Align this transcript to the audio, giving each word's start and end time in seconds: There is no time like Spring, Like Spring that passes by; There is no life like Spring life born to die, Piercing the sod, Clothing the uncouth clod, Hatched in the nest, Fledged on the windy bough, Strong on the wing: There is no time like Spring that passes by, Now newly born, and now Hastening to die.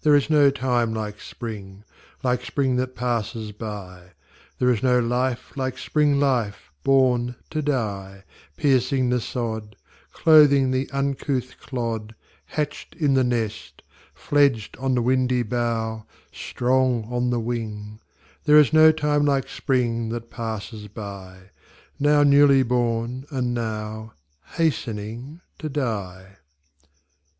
There 0.00 0.16
is 0.16 0.28
no 0.28 0.50
time 0.50 0.92
like 0.92 1.20
Spring, 1.20 1.84
Like 2.24 2.44
Spring 2.44 2.74
that 2.78 2.96
passes 2.96 3.52
by; 3.52 4.10
There 4.58 4.70
is 4.70 4.82
no 4.82 4.98
life 4.98 5.56
like 5.56 5.78
Spring 5.78 6.18
life 6.18 6.72
born 6.82 7.36
to 7.50 7.62
die, 7.62 8.24
Piercing 8.56 9.08
the 9.10 9.20
sod, 9.20 9.76
Clothing 10.12 10.72
the 10.72 10.90
uncouth 10.90 11.60
clod, 11.60 12.16
Hatched 12.46 12.96
in 12.96 13.14
the 13.14 13.22
nest, 13.22 13.82
Fledged 14.12 14.76
on 14.78 14.96
the 14.96 15.02
windy 15.02 15.44
bough, 15.44 16.06
Strong 16.32 17.04
on 17.08 17.30
the 17.30 17.38
wing: 17.38 18.00
There 18.46 18.58
is 18.58 18.72
no 18.72 18.90
time 18.90 19.24
like 19.24 19.48
Spring 19.48 20.08
that 20.08 20.28
passes 20.28 20.88
by, 20.88 21.50
Now 22.00 22.24
newly 22.24 22.64
born, 22.64 23.26
and 23.30 23.54
now 23.54 24.14
Hastening 24.56 25.40
to 25.60 25.68
die. 25.68 26.38